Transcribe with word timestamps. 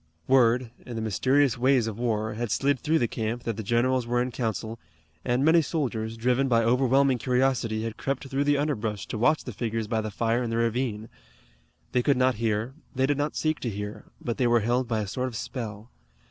Word, 0.27 0.71
in 0.83 0.95
the 0.95 1.01
mysterious 1.03 1.59
ways 1.59 1.85
of 1.85 1.99
war, 1.99 2.33
had 2.33 2.49
slid 2.49 2.79
through 2.79 2.97
the 2.97 3.07
camp 3.07 3.43
that 3.43 3.55
the 3.55 3.61
generals 3.61 4.07
were 4.07 4.19
in 4.19 4.31
council, 4.31 4.79
and 5.23 5.45
many 5.45 5.61
soldiers, 5.61 6.17
driven 6.17 6.47
by 6.47 6.63
overwhelming 6.63 7.19
curiosity, 7.19 7.83
had 7.83 7.97
crept 7.97 8.27
through 8.27 8.45
the 8.45 8.57
underbrush 8.57 9.05
to 9.05 9.19
watch 9.19 9.43
the 9.43 9.53
figures 9.53 9.85
by 9.85 10.01
the 10.01 10.09
fire 10.09 10.41
in 10.41 10.49
the 10.49 10.57
ravine. 10.57 11.07
They 11.91 12.01
could 12.01 12.17
not 12.17 12.33
hear, 12.41 12.73
they 12.95 13.05
did 13.05 13.19
not 13.19 13.35
seek 13.35 13.59
to 13.59 13.69
hear, 13.69 14.05
but 14.19 14.37
they 14.39 14.47
were 14.47 14.61
held 14.61 14.87
by 14.87 15.01
a 15.01 15.07
sort 15.07 15.27
of 15.27 15.35
spell. 15.35 15.91